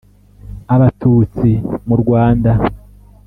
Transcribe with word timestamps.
abatutsi 0.73 1.49
mu 1.87 1.95
rwanda. 2.01 2.51